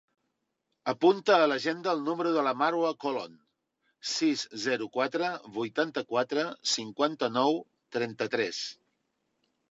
[0.91, 3.35] Apunta a l'agenda el número de la Marwa Colon:
[4.11, 5.27] sis, zero, quatre,
[5.59, 7.59] vuitanta-quatre, cinquanta-nou,
[7.97, 8.63] trenta-tres.